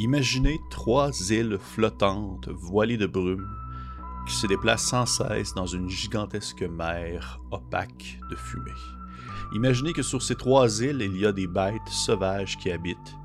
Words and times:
Imaginez 0.00 0.60
trois 0.70 1.10
îles 1.32 1.58
flottantes 1.60 2.48
voilées 2.50 2.96
de 2.96 3.08
brume 3.08 3.50
qui 4.28 4.34
se 4.36 4.46
déplacent 4.46 4.90
sans 4.90 5.06
cesse 5.06 5.54
dans 5.54 5.66
une 5.66 5.90
gigantesque 5.90 6.62
mer 6.62 7.40
opaque 7.50 8.20
de 8.30 8.36
fumée. 8.36 8.70
Imaginez 9.54 9.92
que 9.92 10.02
sur 10.02 10.22
ces 10.22 10.36
trois 10.36 10.82
îles, 10.82 11.00
il 11.00 11.18
y 11.18 11.26
a 11.26 11.32
des 11.32 11.48
bêtes 11.48 11.88
sauvages 11.88 12.56
qui 12.58 12.70
habitent 12.70 13.16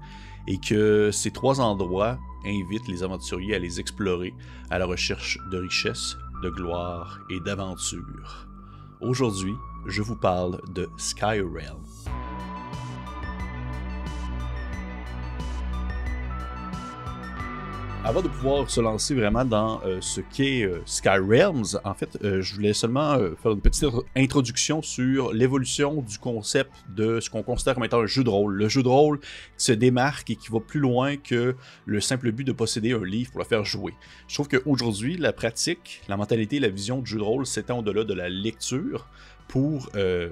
et 0.47 0.57
que 0.57 1.11
ces 1.11 1.29
trois 1.29 1.61
endroits 1.61 2.17
invitent 2.43 2.87
les 2.87 3.03
aventuriers 3.03 3.53
à 3.53 3.59
les 3.59 3.79
explorer 3.79 4.33
à 4.71 4.79
la 4.79 4.87
recherche 4.87 5.37
de 5.51 5.59
richesses, 5.59 6.17
de 6.41 6.49
gloire 6.49 7.19
et 7.29 7.39
d'aventure. 7.39 8.47
Aujourd'hui, 8.99 9.53
je 9.85 10.01
vous 10.01 10.15
parle 10.15 10.59
de 10.73 10.89
Skyrealm. 10.97 11.83
Avant 18.05 18.21
de 18.21 18.27
pouvoir 18.27 18.69
se 18.69 18.81
lancer 18.81 19.15
vraiment 19.15 19.45
dans 19.45 19.81
euh, 19.85 19.99
ce 20.01 20.19
qu'est 20.19 20.63
euh, 20.63 20.81
Skyrealms, 20.85 21.79
en 21.85 21.93
fait, 21.93 22.17
euh, 22.21 22.41
je 22.41 22.53
voulais 22.53 22.73
seulement 22.73 23.17
faire 23.41 23.53
une 23.53 23.61
petite 23.61 23.85
introduction 24.17 24.81
sur 24.81 25.31
l'évolution 25.31 26.01
du 26.01 26.17
concept 26.17 26.69
de 26.89 27.21
ce 27.21 27.29
qu'on 27.29 27.43
considère 27.43 27.75
comme 27.75 27.85
étant 27.85 28.01
un 28.01 28.05
jeu 28.05 28.25
de 28.25 28.29
rôle. 28.29 28.55
Le 28.55 28.67
jeu 28.67 28.83
de 28.83 28.89
rôle 28.89 29.21
se 29.55 29.71
démarque 29.71 30.29
et 30.29 30.35
qui 30.35 30.49
va 30.51 30.59
plus 30.59 30.81
loin 30.81 31.15
que 31.15 31.55
le 31.85 32.01
simple 32.01 32.33
but 32.33 32.43
de 32.43 32.51
posséder 32.51 32.91
un 32.91 33.05
livre 33.05 33.31
pour 33.31 33.39
le 33.39 33.45
faire 33.45 33.63
jouer. 33.63 33.93
Je 34.27 34.33
trouve 34.33 34.49
qu'aujourd'hui, 34.49 35.15
la 35.15 35.31
pratique, 35.31 36.01
la 36.09 36.17
mentalité, 36.17 36.59
la 36.59 36.67
vision 36.67 36.99
du 36.99 37.09
jeu 37.09 37.19
de 37.19 37.23
rôle 37.23 37.45
s'étend 37.45 37.79
au-delà 37.79 38.03
de 38.03 38.13
la 38.13 38.27
lecture 38.27 39.07
euh, 39.55 40.29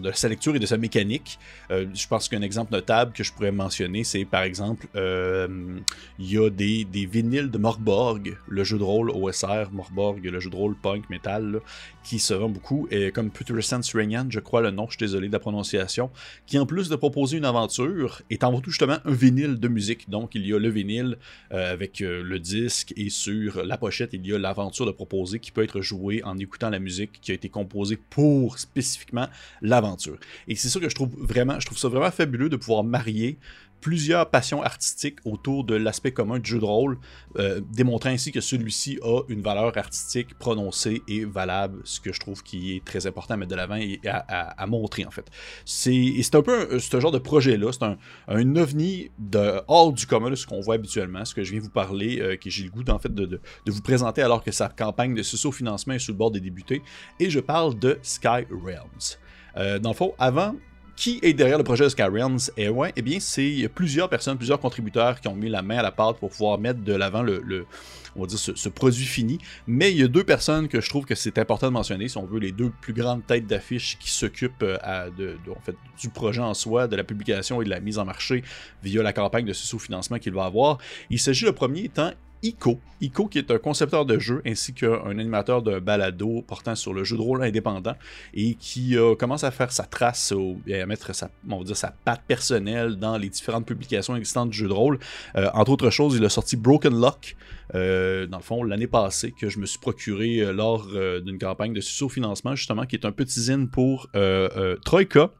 de 0.00 0.12
sa 0.12 0.28
lecture 0.28 0.54
et 0.56 0.58
de 0.58 0.66
sa 0.66 0.76
mécanique. 0.76 1.38
Euh, 1.70 1.86
je 1.94 2.06
pense 2.06 2.28
qu'un 2.28 2.42
exemple 2.42 2.72
notable 2.72 3.12
que 3.12 3.22
je 3.22 3.32
pourrais 3.32 3.52
mentionner, 3.52 4.04
c'est 4.04 4.24
par 4.24 4.42
exemple, 4.42 4.86
euh, 4.96 5.78
il 6.18 6.32
y 6.32 6.38
a 6.38 6.50
des, 6.50 6.84
des, 6.84 7.06
vinyles 7.06 7.50
de 7.50 7.58
Morborg, 7.58 8.36
le 8.48 8.64
jeu 8.64 8.78
de 8.78 8.82
rôle 8.82 9.10
OSR, 9.10 9.70
Morborg, 9.72 10.24
le 10.24 10.40
jeu 10.40 10.50
de 10.50 10.56
rôle 10.56 10.76
punk 10.76 11.08
metal, 11.10 11.60
qui 12.02 12.18
se 12.18 12.34
vend 12.34 12.48
beaucoup, 12.48 12.86
et 12.90 13.12
comme 13.12 13.30
Putrescent 13.30 13.80
Renyan, 13.94 14.26
je 14.28 14.40
crois 14.40 14.60
le 14.60 14.70
nom, 14.70 14.86
je 14.86 14.92
suis 14.92 14.98
désolé 14.98 15.28
de 15.28 15.32
la 15.32 15.38
prononciation, 15.38 16.10
qui 16.46 16.58
en 16.58 16.66
plus 16.66 16.88
de 16.88 16.96
proposer 16.96 17.38
une 17.38 17.44
aventure, 17.44 18.22
est 18.30 18.44
avant 18.44 18.60
tout 18.60 18.70
justement 18.70 18.98
un 19.04 19.12
vinyle 19.12 19.58
de 19.58 19.68
musique. 19.68 20.10
Donc 20.10 20.34
il 20.34 20.46
y 20.46 20.52
a 20.52 20.58
le 20.58 20.68
vinyle 20.68 21.16
avec 21.50 22.00
le 22.00 22.38
disque, 22.38 22.92
et 22.96 23.08
sur 23.10 23.64
la 23.64 23.78
pochette, 23.78 24.10
il 24.12 24.26
y 24.26 24.34
a 24.34 24.38
l'aventure 24.38 24.86
de 24.86 24.90
proposer 24.90 25.38
qui 25.38 25.50
peut 25.50 25.62
être 25.62 25.80
jouée 25.80 26.22
en 26.24 26.38
écoutant 26.38 26.70
la 26.70 26.78
musique 26.78 27.20
qui 27.20 27.30
a 27.30 27.34
été 27.34 27.48
composée 27.48 27.98
pour 28.10 28.58
spécifiquement 28.64 29.28
l'aventure. 29.62 30.18
Et 30.48 30.56
c'est 30.56 30.68
ça 30.68 30.80
que 30.80 30.88
je 30.88 30.94
trouve 30.94 31.14
vraiment, 31.16 31.60
je 31.60 31.66
trouve 31.66 31.78
ça 31.78 31.88
vraiment 31.88 32.10
fabuleux 32.10 32.48
de 32.48 32.56
pouvoir 32.56 32.84
marier 32.84 33.38
plusieurs 33.84 34.30
passions 34.30 34.62
artistiques 34.62 35.18
autour 35.26 35.62
de 35.62 35.74
l'aspect 35.74 36.10
commun 36.10 36.38
du 36.38 36.52
jeu 36.52 36.58
de 36.58 36.64
rôle, 36.64 36.98
euh, 37.36 37.60
démontrant 37.70 38.08
ainsi 38.08 38.32
que 38.32 38.40
celui-ci 38.40 38.98
a 39.02 39.20
une 39.28 39.42
valeur 39.42 39.76
artistique 39.76 40.38
prononcée 40.38 41.02
et 41.06 41.26
valable, 41.26 41.82
ce 41.84 42.00
que 42.00 42.10
je 42.10 42.18
trouve 42.18 42.42
qui 42.42 42.74
est 42.74 42.82
très 42.82 43.06
important 43.06 43.34
à 43.34 43.36
mettre 43.36 43.50
de 43.50 43.56
l'avant 43.56 43.76
et 43.76 44.00
à, 44.06 44.66
montrer 44.66 45.04
en 45.04 45.10
fait. 45.10 45.30
C'est 45.66 46.34
un 46.34 46.40
peu 46.40 46.78
ce 46.78 46.98
genre 46.98 47.12
de 47.12 47.18
projet-là, 47.18 47.72
c'est 47.72 47.82
un, 47.82 47.98
un, 48.28 48.56
ovni 48.56 49.10
de 49.18 49.60
hors 49.68 49.92
du 49.92 50.06
commun, 50.06 50.34
ce 50.34 50.46
qu'on 50.46 50.60
voit 50.60 50.76
habituellement, 50.76 51.26
ce 51.26 51.34
que 51.34 51.44
je 51.44 51.52
viens 51.52 51.60
vous 51.60 51.68
parler, 51.68 52.20
euh, 52.22 52.36
que 52.36 52.48
j'ai 52.48 52.64
le 52.64 52.70
goût 52.70 52.84
en 52.88 52.98
fait 52.98 53.12
de, 53.12 53.26
de, 53.26 53.40
vous 53.66 53.82
présenter 53.82 54.22
alors 54.22 54.42
que 54.42 54.50
sa 54.50 54.70
campagne 54.70 55.14
de 55.14 55.22
socio-financement 55.22 55.92
est 55.92 55.98
sur 55.98 56.14
le 56.14 56.18
bord 56.18 56.30
des 56.30 56.40
débutés, 56.40 56.80
et 57.20 57.28
je 57.28 57.40
parle 57.40 57.78
de 57.78 57.98
Sky 58.00 58.46
Realms. 58.50 59.18
Euh, 59.58 59.78
dans 59.78 59.90
le 59.90 59.94
fond, 59.94 60.14
avant 60.18 60.54
qui 60.96 61.18
est 61.22 61.32
derrière 61.32 61.58
le 61.58 61.64
projet 61.64 61.84
de 61.84 61.88
Skyrims 61.88 62.50
Eh, 62.56 62.68
ouais, 62.68 62.92
eh 62.96 63.02
bien, 63.02 63.18
c'est 63.20 63.68
plusieurs 63.74 64.08
personnes, 64.08 64.36
plusieurs 64.36 64.60
contributeurs 64.60 65.20
qui 65.20 65.28
ont 65.28 65.34
mis 65.34 65.48
la 65.48 65.62
main 65.62 65.78
à 65.78 65.82
la 65.82 65.92
pâte 65.92 66.18
pour 66.18 66.30
pouvoir 66.30 66.58
mettre 66.58 66.80
de 66.80 66.94
l'avant 66.94 67.22
le, 67.22 67.66
on 68.16 68.20
va 68.22 68.26
dire, 68.26 68.38
ce, 68.38 68.68
produit 68.68 69.04
fini. 69.04 69.38
Mais 69.66 69.90
il 69.92 69.98
y 69.98 70.02
a 70.02 70.08
deux 70.08 70.24
personnes 70.24 70.68
que 70.68 70.80
je 70.80 70.88
trouve 70.88 71.04
que 71.04 71.14
c'est 71.14 71.38
important 71.38 71.68
de 71.68 71.72
mentionner, 71.72 72.08
si 72.08 72.16
on 72.18 72.24
veut, 72.24 72.38
les 72.38 72.52
deux 72.52 72.70
plus 72.80 72.92
grandes 72.92 73.26
têtes 73.26 73.46
d'affiche 73.46 73.98
qui 73.98 74.10
s'occupent 74.10 74.62
euh, 74.62 75.10
de, 75.10 75.36
en 75.50 75.60
fait, 75.60 75.76
du 76.00 76.08
projet 76.08 76.40
en 76.40 76.54
soi, 76.54 76.86
de 76.86 76.96
la 76.96 77.04
publication 77.04 77.60
et 77.62 77.64
de 77.64 77.70
la 77.70 77.80
mise 77.80 77.98
en 77.98 78.04
marché 78.04 78.42
via 78.82 79.02
la 79.02 79.12
campagne 79.12 79.44
de 79.44 79.52
sous-financement 79.52 80.18
qu'il 80.18 80.32
va 80.32 80.44
avoir. 80.44 80.78
Il 81.10 81.18
s'agit 81.18 81.44
le 81.44 81.52
premier 81.52 81.84
étant 81.84 82.12
Ico. 82.44 82.78
Ico 83.00 83.26
qui 83.26 83.38
est 83.38 83.50
un 83.50 83.56
concepteur 83.56 84.04
de 84.04 84.18
jeu 84.18 84.42
ainsi 84.46 84.74
qu'un 84.74 85.18
animateur 85.18 85.62
de 85.62 85.78
balado 85.78 86.42
portant 86.46 86.74
sur 86.74 86.92
le 86.92 87.02
jeu 87.02 87.16
de 87.16 87.22
rôle 87.22 87.42
indépendant 87.42 87.94
et 88.34 88.54
qui 88.54 88.98
euh, 88.98 89.14
commence 89.14 89.44
à 89.44 89.50
faire 89.50 89.72
sa 89.72 89.84
trace 89.84 90.34
et 90.66 90.82
à 90.82 90.84
mettre 90.84 91.14
sa, 91.14 91.30
on 91.50 91.64
patte 92.04 92.22
personnelle 92.28 92.96
dans 92.96 93.16
les 93.16 93.30
différentes 93.30 93.64
publications 93.64 94.14
existantes 94.14 94.50
du 94.50 94.58
jeu 94.58 94.68
de 94.68 94.74
rôle. 94.74 94.98
Euh, 95.36 95.48
entre 95.54 95.70
autres 95.70 95.88
choses, 95.88 96.16
il 96.16 96.24
a 96.26 96.28
sorti 96.28 96.56
Broken 96.56 96.94
Lock, 96.94 97.34
euh, 97.74 98.26
dans 98.26 98.38
le 98.38 98.42
fond, 98.42 98.62
l'année 98.62 98.86
passée, 98.88 99.32
que 99.32 99.48
je 99.48 99.58
me 99.58 99.64
suis 99.64 99.78
procuré 99.78 100.52
lors 100.52 100.86
d'une 101.22 101.38
campagne 101.38 101.72
de 101.72 101.80
sous-financement, 101.80 102.54
justement, 102.54 102.84
qui 102.84 102.96
est 102.96 103.06
un 103.06 103.12
petit 103.12 103.40
zine 103.40 103.68
pour 103.68 104.08
Troika. 104.84 105.30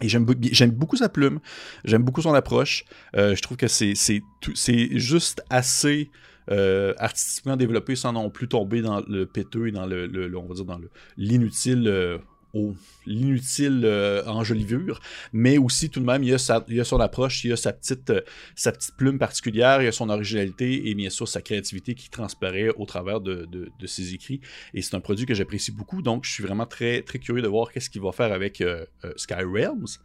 Et 0.00 0.08
j'aime 0.08 0.24
beaucoup 0.70 0.96
sa 0.96 1.08
plume, 1.08 1.40
j'aime 1.84 2.02
beaucoup 2.02 2.22
son 2.22 2.34
approche. 2.34 2.84
Euh, 3.16 3.34
je 3.34 3.42
trouve 3.42 3.56
que 3.56 3.66
c'est 3.66 3.94
juste 4.98 5.42
assez 5.50 6.10
euh, 6.50 6.94
artistiquement 6.98 7.56
développé 7.56 7.96
sans 7.96 8.12
non 8.12 8.30
plus 8.30 8.48
tomber 8.48 8.80
dans 8.80 9.00
le 9.06 9.26
péteux 9.26 9.68
et 9.68 9.72
dans 9.72 9.86
le, 9.86 10.32
on 10.36 10.46
va 10.46 10.54
dire 10.54 10.64
dans 10.64 10.80
l'inutile 11.16 12.20
euh, 12.54 12.72
l'inutile 13.06 13.82
euh, 13.84 14.24
enjolivure, 14.26 15.00
mais 15.32 15.58
aussi 15.58 15.90
tout 15.90 16.00
de 16.00 16.04
même, 16.04 16.22
il 16.22 16.30
y 16.30 16.34
a, 16.34 16.84
son 16.84 17.00
approche, 17.00 17.44
il 17.44 17.50
y 17.50 17.52
a 17.52 17.56
sa 17.56 17.72
petite, 17.72 18.10
euh, 18.10 18.20
sa 18.54 18.72
petite 18.72 18.96
plume 18.96 19.18
particulière, 19.18 19.82
il 19.82 19.86
y 19.86 19.88
a 19.88 19.92
son 19.92 20.08
originalité 20.08 20.88
et 20.88 20.94
bien 20.94 21.10
sûr 21.10 21.26
sa 21.28 21.40
créativité 21.42 21.94
qui 21.94 22.10
transparaît 22.10 22.70
au 22.76 22.86
travers 22.86 23.20
de, 23.20 23.48
ses 23.86 24.14
écrits. 24.14 24.40
Et 24.74 24.82
c'est 24.82 24.94
un 24.94 25.00
produit 25.00 25.26
que 25.26 25.34
j'apprécie 25.34 25.72
beaucoup, 25.72 26.02
donc 26.02 26.24
je 26.24 26.32
suis 26.32 26.42
vraiment 26.42 26.66
très, 26.66 27.02
très 27.02 27.18
curieux 27.18 27.42
de 27.42 27.48
voir 27.48 27.72
qu'est-ce 27.72 27.90
qu'il 27.90 28.02
va 28.02 28.12
faire 28.12 28.32
avec 28.32 28.60
euh, 28.60 28.84
Sky 29.16 29.44
Realms. 29.44 29.98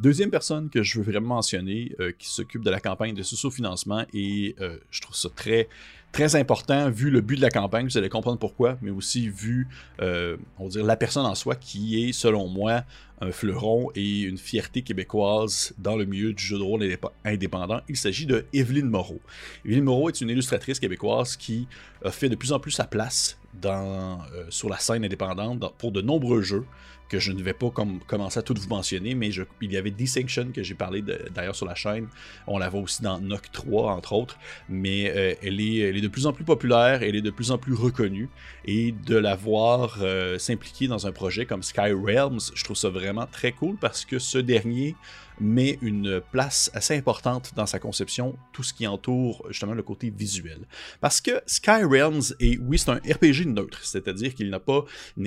Deuxième 0.00 0.30
personne 0.30 0.70
que 0.70 0.84
je 0.84 1.00
veux 1.00 1.04
vraiment 1.10 1.34
mentionner 1.36 1.92
qui 2.20 2.28
s'occupe 2.28 2.62
de 2.62 2.70
la 2.70 2.78
campagne 2.78 3.14
de 3.14 3.22
sous-financement 3.24 4.06
et 4.14 4.54
je 4.92 5.00
trouve 5.00 5.16
ça 5.16 5.28
très 5.34 5.68
très 6.12 6.36
important 6.36 6.90
vu 6.90 7.10
le 7.10 7.20
but 7.20 7.36
de 7.36 7.42
la 7.42 7.50
campagne, 7.50 7.86
vous 7.86 7.98
allez 7.98 8.08
comprendre 8.08 8.38
pourquoi, 8.38 8.78
mais 8.82 8.90
aussi 8.90 9.28
vu, 9.28 9.68
euh, 10.00 10.36
on 10.58 10.64
va 10.64 10.70
dire, 10.70 10.84
la 10.84 10.96
personne 10.96 11.26
en 11.26 11.34
soi 11.34 11.54
qui 11.54 12.08
est, 12.08 12.12
selon 12.12 12.48
moi, 12.48 12.82
un 13.20 13.32
fleuron 13.32 13.90
et 13.94 14.22
une 14.22 14.38
fierté 14.38 14.82
québécoise 14.82 15.74
dans 15.78 15.96
le 15.96 16.04
milieu 16.04 16.32
du 16.32 16.42
jeu 16.42 16.56
de 16.56 16.62
rôle 16.62 16.84
indépendant. 17.24 17.80
Il 17.88 17.96
s'agit 17.96 18.26
de 18.26 18.46
Evelyne 18.52 18.88
Moreau. 18.88 19.20
Evelyne 19.64 19.84
Moreau 19.84 20.08
est 20.08 20.20
une 20.20 20.30
illustratrice 20.30 20.78
québécoise 20.78 21.36
qui 21.36 21.66
fait 22.10 22.28
de 22.28 22.36
plus 22.36 22.52
en 22.52 22.60
plus 22.60 22.70
sa 22.70 22.84
place 22.84 23.38
dans, 23.54 24.20
euh, 24.34 24.44
sur 24.50 24.68
la 24.68 24.78
scène 24.78 25.04
indépendante 25.04 25.74
pour 25.78 25.90
de 25.90 26.00
nombreux 26.00 26.42
jeux 26.42 26.64
que 27.08 27.18
je 27.18 27.32
ne 27.32 27.42
vais 27.42 27.54
pas 27.54 27.70
commencer 28.06 28.38
à 28.38 28.42
tout 28.42 28.54
vous 28.54 28.68
mentionner, 28.68 29.14
mais 29.14 29.30
il 29.60 29.72
y 29.72 29.76
avait 29.76 29.90
Distinction 29.90 30.50
que 30.52 30.62
j'ai 30.62 30.74
parlé 30.74 31.02
d'ailleurs 31.02 31.56
sur 31.56 31.66
la 31.66 31.74
chaîne. 31.74 32.08
On 32.46 32.58
la 32.58 32.68
voit 32.68 32.80
aussi 32.82 33.02
dans 33.02 33.18
Noc 33.18 33.50
3, 33.50 33.92
entre 33.92 34.12
autres. 34.12 34.38
Mais 34.68 35.10
euh, 35.10 35.34
elle, 35.42 35.60
est, 35.60 35.97
de 36.00 36.08
plus 36.08 36.26
en 36.26 36.32
plus 36.32 36.44
populaire, 36.44 37.02
elle 37.02 37.16
est 37.16 37.22
de 37.22 37.30
plus 37.30 37.50
en 37.50 37.58
plus 37.58 37.74
reconnue. 37.74 38.28
Et 38.64 38.92
de 38.92 39.16
la 39.16 39.34
voir 39.34 39.98
euh, 40.00 40.38
s'impliquer 40.38 40.88
dans 40.88 41.06
un 41.06 41.12
projet 41.12 41.46
comme 41.46 41.62
Sky 41.62 41.92
Realms, 41.92 42.40
je 42.54 42.64
trouve 42.64 42.76
ça 42.76 42.88
vraiment 42.88 43.26
très 43.26 43.52
cool 43.52 43.76
parce 43.76 44.04
que 44.04 44.18
ce 44.18 44.38
dernier 44.38 44.94
met 45.40 45.78
une 45.82 46.20
place 46.32 46.70
assez 46.74 46.96
importante 46.96 47.52
dans 47.56 47.66
sa 47.66 47.78
conception, 47.78 48.36
tout 48.52 48.62
ce 48.62 48.72
qui 48.72 48.86
entoure 48.86 49.46
justement 49.50 49.74
le 49.74 49.82
côté 49.82 50.10
visuel. 50.10 50.60
Parce 51.00 51.20
que 51.20 51.40
Sky 51.46 51.82
Realms 51.82 52.34
est, 52.40 52.58
oui, 52.58 52.78
c'est 52.78 52.90
un 52.90 52.96
RPG 52.96 53.46
neutre, 53.46 53.80
c'est-à-dire 53.82 54.34
qu'il 54.34 54.50
n'est 54.50 54.58
pas, 54.58 54.84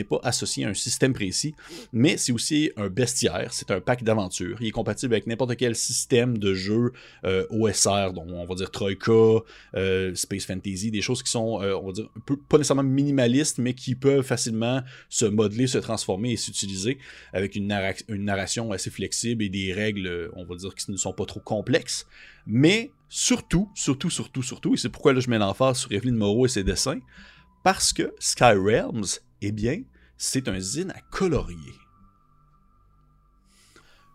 pas 0.10 0.20
associé 0.24 0.66
à 0.66 0.70
un 0.70 0.74
système 0.74 1.14
précis, 1.14 1.56
mais 1.94 2.18
c'est 2.18 2.32
aussi 2.32 2.72
un 2.78 2.90
bestiaire, 2.90 3.54
c'est 3.54 3.72
un 3.72 3.80
pack 3.80 4.04
d'aventure. 4.04 4.58
Il 4.62 4.68
est 4.68 4.72
compatible 4.72 5.14
avec 5.14 5.28
n'importe 5.28 5.56
quel 5.56 5.76
système 5.76 6.38
de 6.38 6.54
jeu 6.54 6.92
euh, 7.26 7.46
OSR, 7.50 8.14
dont 8.14 8.26
on 8.30 8.46
va 8.46 8.56
dire 8.56 8.72
Troika, 8.72 9.44
euh, 9.76 10.16
Space 10.16 10.46
Fantasy, 10.46 10.92
des 10.92 11.02
choses 11.02 11.24
qui 11.24 11.32
sont, 11.32 11.62
euh, 11.62 11.76
on 11.76 11.88
va 11.88 11.94
dire, 11.94 12.10
pas 12.50 12.58
nécessairement 12.58 12.84
minimalistes, 12.84 13.58
mais 13.58 13.74
qui 13.74 13.96
peuvent 13.96 14.26
facilement 14.26 14.82
se 15.10 15.26
modeler, 15.26 15.68
se 15.68 15.78
transformer 15.78 16.32
et 16.32 16.38
s'utiliser 16.38 16.98
avec 17.34 17.56
une 17.56 17.68
narration 18.10 18.72
assez 18.72 18.90
flexible 18.90 19.44
et 19.44 19.50
des 19.50 19.74
règles 19.74 20.01
on 20.36 20.46
va 20.46 20.56
dire, 20.56 20.74
qui 20.76 20.92
ne 20.92 20.98
sont 20.98 21.14
pas 21.14 21.26
trop 21.26 21.40
complexes. 21.40 22.08
Mais 22.46 22.92
surtout, 23.10 23.70
surtout, 23.76 24.10
surtout, 24.10 24.44
surtout, 24.44 24.74
et 24.74 24.78
c'est 24.78 24.90
pourquoi 24.90 25.14
là, 25.14 25.20
je 25.20 25.30
mets 25.30 25.38
l'emphase 25.38 25.80
sur 25.80 25.92
Evelyn 25.92 26.16
Moreau 26.16 26.46
et 26.46 26.50
ses 26.50 26.64
dessins, 26.64 27.00
parce 27.64 27.94
que 27.94 28.14
Sky 28.20 28.54
Realms, 28.54 29.20
eh 29.42 29.52
bien, 29.52 29.84
c'est 30.18 30.48
un 30.48 30.60
zine 30.60 30.92
à 30.92 31.02
colorier. 31.12 31.74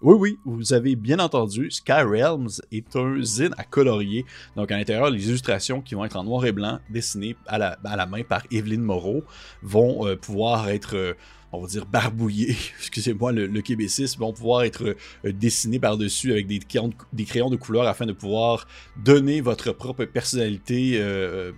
Oui, 0.02 0.14
oui, 0.18 0.38
vous 0.44 0.74
avez 0.74 0.94
bien 0.94 1.18
entendu, 1.18 1.70
Sky 1.70 2.02
Realms 2.02 2.60
est 2.70 2.94
un 2.96 3.22
zine 3.22 3.54
à 3.56 3.64
colorier. 3.64 4.26
Donc, 4.54 4.70
à 4.70 4.76
l'intérieur, 4.76 5.08
les 5.10 5.28
illustrations 5.28 5.80
qui 5.80 5.94
vont 5.94 6.04
être 6.04 6.16
en 6.16 6.24
noir 6.24 6.44
et 6.44 6.52
blanc, 6.52 6.80
dessinées 6.90 7.34
à 7.46 7.58
la, 7.58 8.06
main 8.06 8.22
par 8.22 8.42
Evelyn 8.50 8.82
Moreau, 8.82 9.24
vont 9.62 10.06
euh, 10.06 10.14
pouvoir 10.14 10.68
être, 10.68 10.96
euh, 10.96 11.14
on 11.52 11.60
va 11.60 11.68
dire, 11.68 11.86
barbouillés, 11.86 12.56
excusez-moi 12.78 13.32
le, 13.32 13.46
le 13.46 13.62
québécisme, 13.62 14.20
vont 14.20 14.32
pouvoir 14.32 14.64
être 14.64 14.96
euh, 15.24 15.32
dessinés 15.32 15.78
par-dessus 15.78 16.32
avec 16.32 16.46
des 16.46 16.58
crayons, 16.58 17.50
de, 17.50 17.56
couleur 17.56 17.86
afin 17.86 18.06
de 18.06 18.12
pouvoir 18.12 18.66
donner 18.96 19.40
votre 19.40 19.72
propre 19.72 20.04
personnalité 20.04 20.98
euh, 21.00 21.52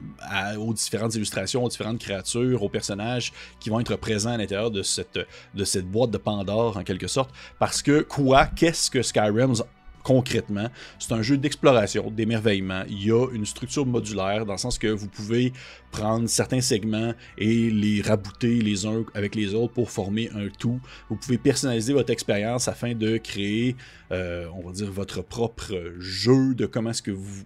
aux 0.58 0.74
différentes 0.74 1.14
illustrations, 1.14 1.64
aux 1.64 1.68
différentes 1.68 1.98
créatures, 1.98 2.62
aux 2.62 2.68
personnages 2.68 3.32
qui 3.60 3.70
vont 3.70 3.80
être 3.80 3.96
présents 3.96 4.30
à 4.30 4.36
l'intérieur 4.36 4.70
de 4.70 4.82
cette, 4.82 5.18
de 5.54 5.64
cette 5.64 5.86
boîte 5.90 6.10
de 6.10 6.18
Pandore, 6.18 6.76
en 6.76 6.84
quelque 6.84 7.08
sorte. 7.08 7.30
Parce 7.58 7.82
que, 7.82 8.02
quoi, 8.02 8.46
qu'est-ce 8.46 8.90
que 8.90 9.02
Skyrim's 9.02 9.62
concrètement. 10.02 10.68
C'est 10.98 11.12
un 11.12 11.22
jeu 11.22 11.36
d'exploration, 11.36 12.10
d'émerveillement. 12.10 12.82
Il 12.88 13.04
y 13.04 13.10
a 13.10 13.26
une 13.32 13.46
structure 13.46 13.86
modulaire 13.86 14.46
dans 14.46 14.52
le 14.52 14.58
sens 14.58 14.78
que 14.78 14.88
vous 14.88 15.08
pouvez 15.08 15.52
prendre 15.90 16.28
certains 16.28 16.60
segments 16.60 17.14
et 17.36 17.70
les 17.70 18.02
rabouter 18.02 18.60
les 18.60 18.86
uns 18.86 19.04
avec 19.14 19.34
les 19.34 19.54
autres 19.54 19.72
pour 19.72 19.90
former 19.90 20.30
un 20.34 20.48
tout. 20.48 20.80
Vous 21.08 21.16
pouvez 21.16 21.38
personnaliser 21.38 21.92
votre 21.92 22.10
expérience 22.10 22.68
afin 22.68 22.94
de 22.94 23.16
créer, 23.16 23.76
euh, 24.12 24.46
on 24.54 24.66
va 24.66 24.72
dire, 24.72 24.90
votre 24.90 25.22
propre 25.22 25.74
jeu 25.98 26.54
de 26.54 26.66
comment 26.66 26.90
est-ce 26.90 27.02
que 27.02 27.10
vous 27.10 27.44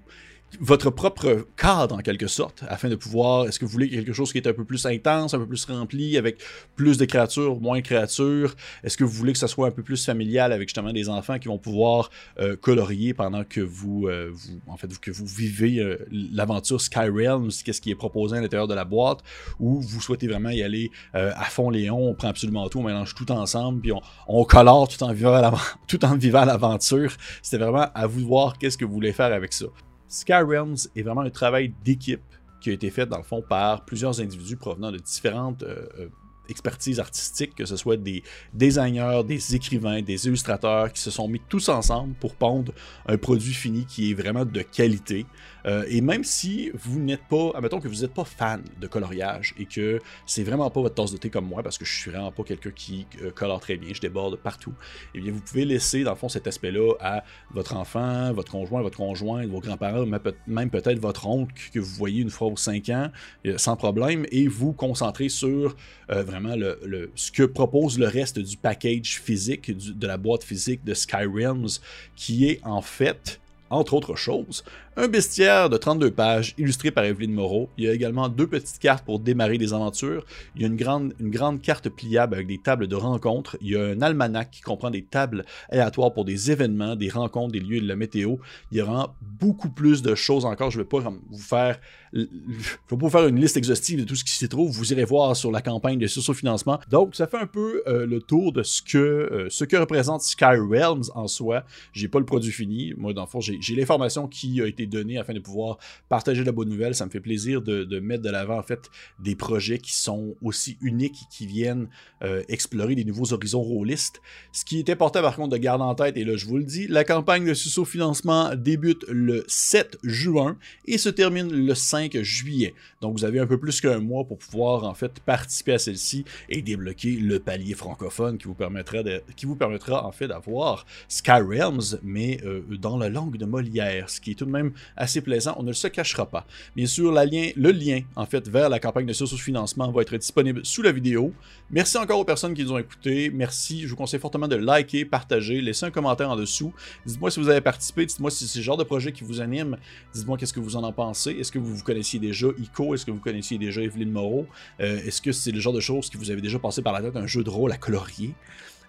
votre 0.61 0.91
propre 0.91 1.47
cadre 1.57 1.95
en 1.95 1.99
quelque 1.99 2.27
sorte, 2.27 2.65
afin 2.69 2.89
de 2.89 2.97
pouvoir, 2.97 3.47
est-ce 3.47 3.59
que 3.59 3.65
vous 3.65 3.71
voulez 3.71 3.89
quelque 3.89 4.13
chose 4.13 4.33
qui 4.33 4.39
est 4.39 4.47
un 4.47 4.53
peu 4.53 4.65
plus 4.65 4.85
intense, 4.87 5.35
un 5.35 5.39
peu 5.39 5.47
plus 5.47 5.65
rempli, 5.65 6.17
avec 6.17 6.39
plus 6.77 6.99
de 6.99 7.05
créatures, 7.05 7.61
moins 7.61 7.79
de 7.79 7.85
créatures, 7.85 8.55
est-ce 8.85 8.97
que 8.97 9.05
vous 9.05 9.13
voulez 9.13 9.33
que 9.33 9.39
ça 9.39 9.49
soit 9.49 9.69
un 9.69 9.71
peu 9.71 9.83
plus 9.83 10.05
familial 10.05 10.53
avec 10.53 10.69
justement 10.69 10.93
des 10.93 11.09
enfants 11.09 11.39
qui 11.39 11.49
vont 11.49 11.59
pouvoir 11.59 12.11
euh, 12.39 12.57
colorier 12.57 13.15
pendant 13.15 13.45
que 13.45 13.61
vous, 13.61 14.07
euh, 14.09 14.31
vous, 14.33 14.61
en 14.67 14.77
fait, 14.77 14.99
que 14.99 15.11
vous 15.11 15.27
vivez 15.27 15.79
euh, 15.79 15.99
l'aventure 16.11 16.81
Skyrim, 16.81 17.49
qu'est-ce 17.65 17.81
qui 17.81 17.91
est 17.91 17.95
proposé 17.95 18.37
à 18.37 18.41
l'intérieur 18.41 18.69
de 18.69 18.75
la 18.75 18.85
boîte, 18.85 19.21
ou 19.59 19.81
vous 19.81 20.01
souhaitez 20.01 20.29
vraiment 20.29 20.51
y 20.51 20.63
aller 20.63 20.91
à 21.13 21.45
fond 21.45 21.71
Léon, 21.71 22.09
on 22.09 22.15
prend 22.15 22.29
absolument 22.29 22.69
tout, 22.69 22.79
on 22.79 22.85
mélange 22.85 23.15
tout 23.15 23.31
ensemble, 23.31 23.81
puis 23.81 23.93
on, 23.93 24.01
on 24.29 24.45
colore 24.45 24.89
tout 24.89 25.03
en 25.03 25.13
vivant 25.13 25.53
tout 25.87 26.05
en 26.05 26.17
vivant 26.17 26.45
l'aventure? 26.45 27.13
C'était 27.43 27.63
vraiment 27.63 27.89
à 27.95 28.07
vous 28.07 28.21
de 28.21 28.27
voir 28.27 28.59
qu'est-ce 28.59 28.79
que 28.79 28.85
vous 28.85 28.93
voulez 28.93 29.13
faire 29.13 29.33
avec 29.33 29.53
ça. 29.53 29.67
Skyrims 30.13 30.89
est 30.95 31.03
vraiment 31.03 31.23
un 31.23 31.31
travail 31.31 31.73
d'équipe 31.83 32.21
qui 32.61 32.69
a 32.69 32.75
été 32.75 32.91
fait 32.91 33.07
dans 33.07 33.17
le 33.17 33.23
fond 33.23 33.43
par 33.43 33.85
plusieurs 33.87 34.21
individus 34.21 34.57
provenant 34.57 34.93
de 34.93 34.99
différentes 34.99 35.63
euh, 35.63 35.87
euh, 35.99 36.09
expertises 36.51 37.01
artistiques, 37.01 37.55
que 37.55 37.65
ce 37.65 37.77
soit 37.77 37.97
des 37.97 38.23
designers, 38.53 39.23
des 39.27 39.55
écrivains, 39.55 40.03
des 40.03 40.27
illustrateurs 40.27 40.93
qui 40.93 41.01
se 41.01 41.11
sont 41.11 41.29
mis 41.29 41.41
tous 41.49 41.71
ensemble 41.71 42.15
pour 42.21 42.35
pondre 42.35 42.73
un 43.07 43.17
produit 43.17 43.55
fini 43.55 43.87
qui 43.87 44.11
est 44.11 44.15
vraiment 44.15 44.45
de 44.45 44.61
qualité. 44.61 45.25
Euh, 45.67 45.85
et 45.89 46.01
même 46.01 46.25
si 46.25 46.71
vous 46.75 47.01
n'êtes 47.01 47.23
pas, 47.29 47.53
admettons 47.55 47.81
que 47.81 47.89
vous 47.89 48.03
n'êtes 48.03 48.15
pas 48.15 48.25
fan 48.25 48.63
de 48.81 48.87
coloriage 48.87 49.55
et 49.59 49.67
que 49.67 50.01
c'est 50.27 50.43
vraiment 50.43 50.71
pas 50.71 50.81
votre 50.81 50.95
tasse 50.95 51.13
de 51.13 51.17
thé 51.17 51.31
comme 51.31 51.47
moi, 51.47 51.63
parce 51.63 51.79
que 51.79 51.85
je 51.85 51.93
suis 51.93 52.11
vraiment 52.11 52.33
pas 52.33 52.43
quelqu'un 52.43 52.71
qui 52.71 53.07
euh, 53.23 53.31
colore 53.31 53.61
très 53.61 53.77
bien, 53.77 53.93
je 53.93 54.01
déborde 54.01 54.37
partout, 54.37 54.73
eh 55.15 55.21
bien 55.21 55.33
vous 55.33 55.41
pouvez 55.41 55.65
laisser 55.65 56.03
dans 56.03 56.13
le 56.13 56.17
fond 56.17 56.29
cet 56.29 56.47
aspect-là 56.47 56.95
à 57.01 57.25
votre 57.51 57.77
enfant, 57.77 58.33
votre 58.33 58.51
conjoint, 58.51 58.83
votre 58.83 58.97
conjoint, 58.97 59.47
vos 59.47 59.61
grands-parents, 59.61 60.07
même 60.47 60.71
peut-être 60.71 60.99
votre 60.99 61.27
oncle 61.27 61.55
que 61.73 61.79
vous 61.79 61.95
voyez 61.95 62.23
une 62.23 62.31
fois 62.31 62.49
aux 62.49 62.57
5 62.57 62.89
ans, 62.91 63.11
euh, 63.47 63.59
sans 63.59 63.77
problème, 63.77 64.27
et 64.31 64.49
vous 64.49 64.73
concentrer 64.73 65.29
sur 65.29 65.77
vraiment 66.09 66.57
le, 66.57 67.11
ce 67.15 67.33
que 67.33 67.43
propose 67.43 67.99
le 67.99 68.07
reste 68.07 68.39
du 68.39 68.59
package 68.59 69.19
physique, 69.19 69.71
de 69.75 70.07
la 70.07 70.19
boîte 70.19 70.45
physique 70.45 70.85
de 70.85 70.93
Skyrims, 70.93 71.79
qui 72.17 72.47
est 72.49 72.61
en 72.65 72.83
fait 72.83 73.41
entre 73.73 73.95
autres 73.95 74.17
choses, 74.17 74.65
un 74.97 75.09
bestiaire 75.09 75.71
de 75.71 75.79
32 75.79 76.11
pages 76.11 76.55
illustré 76.59 76.91
par 76.91 77.05
Evelyne 77.05 77.33
Moreau. 77.33 77.71
Il 77.79 77.85
y 77.85 77.89
a 77.89 77.95
également 77.95 78.29
deux 78.29 78.47
petites 78.47 78.79
cartes 78.79 79.05
pour 79.05 79.21
démarrer 79.21 79.57
des 79.57 79.73
aventures. 79.73 80.27
Il 80.55 80.63
y 80.63 80.65
a 80.65 80.69
une 80.69 80.77
grande, 80.77 81.15
une 81.19 81.31
grande 81.31 81.63
carte 81.63 81.89
pliable 81.89 82.35
avec 82.35 82.47
des 82.47 82.59
tables 82.59 82.87
de 82.87 82.97
rencontres. 82.97 83.57
Il 83.63 83.71
y 83.71 83.77
a 83.77 83.83
un 83.83 84.03
almanach 84.03 84.51
qui 84.51 84.61
comprend 84.61 84.91
des 84.91 85.03
tables 85.03 85.47
aléatoires 85.71 86.13
pour 86.13 86.27
des 86.27 86.51
événements, 86.51 86.95
des 86.95 87.09
rencontres, 87.09 87.53
des 87.53 87.61
lieux 87.61 87.81
de 87.81 87.89
la 87.89 87.97
météo. 87.97 88.37
Il 88.71 88.79
y 88.79 88.81
a 88.81 89.15
beaucoup 89.41 89.71
plus 89.71 90.03
de 90.03 90.15
choses 90.15 90.45
encore. 90.45 90.71
Je 90.71 90.79
ne 90.79 90.83
vais 90.83 90.89
pas 90.89 91.01
vous 91.01 91.39
faire, 91.39 91.81
pas 92.13 92.97
vous 92.97 93.09
faire 93.09 93.27
une 93.27 93.41
liste 93.41 93.57
exhaustive 93.57 94.01
de 94.01 94.05
tout 94.05 94.15
ce 94.15 94.25
qui 94.25 94.33
s'y 94.33 94.49
trouve. 94.49 94.71
Vous 94.71 94.93
irez 94.93 95.05
voir 95.05 95.35
sur 95.35 95.51
la 95.51 95.63
campagne 95.63 95.99
de 95.99 96.07
socio-financement. 96.07 96.79
Donc, 96.91 97.15
ça 97.15 97.27
fait 97.27 97.39
un 97.39 97.47
peu 97.47 97.83
euh, 97.87 98.05
le 98.05 98.21
tour 98.21 98.53
de 98.53 98.63
ce 98.63 98.83
que, 98.83 98.99
euh, 98.99 99.47
ce 99.49 99.65
que 99.65 99.77
représente 99.77 100.21
Skyrealms 100.21 101.05
en 101.15 101.29
soi. 101.29 101.65
J'ai 101.95 102.09
pas 102.09 102.19
le 102.19 102.27
produit 102.27 102.53
fini. 102.53 102.93
Moi, 102.99 103.15
dans 103.15 103.23
le 103.23 103.29
fond, 103.29 103.41
j'ai 103.41 103.75
l'information 103.75 104.29
qui 104.29 104.61
a 104.61 104.67
été 104.67 104.82
données 104.87 105.19
afin 105.19 105.35
de 105.35 105.41
pouvoir 105.41 105.79
partager 106.09 106.45
la 106.45 106.53
bonne 106.53 106.69
nouvelle. 106.69 106.95
Ça 106.95 107.07
me 107.07 107.11
fait 107.11 107.21
plaisir 107.21 107.63
de, 107.63 108.01
mettre 108.01 108.23
de 108.23 108.31
l'avant 108.31 108.59
en 108.59 108.63
fait 108.63 108.91
des 109.19 109.35
projets 109.35 109.79
qui 109.79 109.95
sont 109.95 110.35
aussi 110.43 110.79
uniques 110.81 111.23
et 111.23 111.27
qui 111.31 111.47
viennent 111.47 111.89
euh, 112.23 112.43
explorer 112.49 112.95
des 112.95 113.05
nouveaux 113.05 113.33
horizons 113.33 113.63
rôlistes. 113.63 114.21
Ce 114.53 114.65
qui 114.65 114.79
est 114.79 114.91
important 114.91 115.23
par 115.23 115.37
contre 115.37 115.51
de 115.51 115.59
garder 115.59 115.85
en 115.85 115.95
tête, 115.95 116.17
et 116.17 116.25
là 116.25 116.37
je 116.37 116.47
vous 116.47 116.59
le 116.59 116.65
dis, 116.65 116.87
la 116.89 117.05
campagne 117.05 117.45
de 117.47 117.55
Susso 117.55 117.85
Financement 117.85 118.55
débute 118.57 119.05
le 119.09 119.45
7 119.47 119.99
juin 120.03 120.57
et 120.87 120.99
se 120.99 121.09
termine 121.09 121.53
le 121.53 121.75
5 121.75 122.21
juillet. 122.23 122.75
Donc 123.01 123.19
vous 123.19 123.25
avez 123.25 123.39
un 123.39 123.47
peu 123.47 123.59
plus 123.59 123.81
qu'un 123.81 123.99
mois 123.99 124.25
pour 124.25 124.39
pouvoir 124.39 124.85
en 124.85 124.95
fait 124.95 125.21
participer 125.21 125.75
à 125.75 125.79
celle-ci 125.79 126.25
et 126.49 126.63
débloquer 126.63 127.13
le 127.13 127.39
palier 127.39 127.75
francophone 127.75 128.39
qui 128.39 128.47
vous 128.47 128.55
permettra, 128.55 129.03
de, 129.03 129.23
qui 129.37 129.47
vous 129.47 129.57
permettra 129.57 130.07
en 130.07 130.13
fait 130.13 130.29
d'avoir 130.29 130.87
Skyrealms, 131.09 131.99
mais 132.03 132.39
euh, 132.45 132.63
dans 132.79 132.97
la 132.97 133.09
langue 133.09 133.37
de 133.37 133.45
Molière, 133.45 134.11
ce 134.11 134.21
qui 134.21 134.33
est 134.33 134.35
tout 134.35 134.45
de 134.45 134.51
même 134.51 134.72
assez 134.97 135.21
plaisant, 135.21 135.55
on 135.59 135.63
ne 135.63 135.73
se 135.73 135.89
cachera 135.89 136.27
pas. 136.27 136.47
Bien 136.77 136.87
sûr, 136.87 137.13
le 137.13 137.71
lien 137.71 138.01
en 138.17 138.27
fait 138.27 138.49
vers 138.49 138.69
la 138.69 138.79
campagne 138.79 139.07
de 139.07 139.13
socio-financement 139.13 139.91
va 139.91 140.03
être 140.03 140.17
disponible 140.17 140.65
sous 140.65 140.83
la 140.83 140.93
vidéo. 140.93 141.33
Merci 141.71 141.97
encore 141.97 142.19
aux 142.19 142.25
personnes 142.25 142.55
qui 142.55 142.65
nous 142.65 142.73
ont 142.73 142.79
écoutés. 142.79 143.31
Merci, 143.31 143.83
je 143.83 143.89
vous 143.89 143.97
conseille 143.97 144.21
fortement 144.21 144.49
de 144.49 144.57
liker, 144.57 145.05
partager, 145.05 145.61
laisser 145.61 145.87
un 145.87 145.91
commentaire 145.91 146.31
en 146.31 146.37
dessous. 146.37 146.73
Dites-moi 147.07 147.31
si 147.31 147.41
vous 147.41 147.49
avez 147.49 147.61
participé, 147.61 148.07
dites-moi 148.07 148.31
si 148.31 148.47
c'est 148.47 148.59
le 148.59 148.65
genre 148.65 148.77
de 148.77 148.85
projet 148.85 149.13
qui 149.13 149.25
vous 149.25 149.41
anime. 149.41 149.77
Dites-moi 150.15 150.37
qu'est-ce 150.37 150.53
que 150.53 150.61
vous 150.61 150.77
en 150.77 150.83
en 150.85 150.93
pensez. 150.93 151.33
Est-ce 151.33 151.53
que 151.53 151.59
vous 151.59 151.77
vous 151.77 151.85
connaissiez 151.85 152.19
déjà 152.19 152.49
ICO? 152.59 152.95
Est-ce 152.95 153.07
que 153.07 153.11
vous 153.11 153.21
connaissiez 153.21 153.59
déjà 153.59 153.83
Evelyne 153.83 154.11
Moreau? 154.11 154.47
Euh, 154.81 154.99
Est-ce 155.05 155.23
que 155.23 155.33
c'est 155.33 155.53
le 155.53 155.61
genre 155.61 155.73
de 155.73 155.81
choses 155.81 156.11
qui 156.11 156.17
vous 156.17 156.31
avez 156.31 156.41
déjà 156.41 156.59
passé 156.59 156.83
par 156.83 156.93
la 156.93 157.03
tête, 157.03 157.17
un 157.17 157.27
jeu 157.27 157.43
de 157.43 157.51
rôle 157.51 157.73
à 157.73 157.77
colorier? 157.77 158.35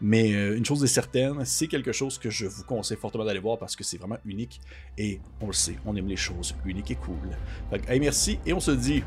Mais 0.06 0.34
euh, 0.34 0.58
une 0.58 0.66
chose 0.66 0.84
est 0.84 0.88
certaine, 0.88 1.46
c'est 1.46 1.68
quelque 1.68 1.94
chose 1.94 2.18
que 2.18 2.30
je 2.30 2.46
vous 2.46 2.66
conseille 2.66 2.98
fortement 2.98 3.24
d'aller 3.24 3.40
voir 3.40 3.58
parce 3.58 3.74
que 3.74 3.86
c'est 3.86 3.98
vraiment 3.98 4.18
unique 4.26 4.60
et 4.98 5.22
on 5.40 5.48
le 5.48 5.54
sait, 5.54 5.78
on 5.86 5.96
aime 5.96 6.08
les 6.08 6.18
choses 6.18 6.54
uniques 6.66 6.92
et 6.92 6.96
cool. 6.96 7.38
Fait 7.70 8.00
merci 8.00 8.38
et 8.46 8.52
on 8.52 8.60
se 8.60 8.72
dit 8.72 9.02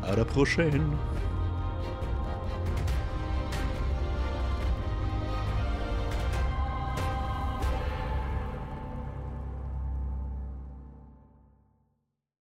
à 0.00 0.14
la 0.14 0.24
prochaine. 0.24 0.84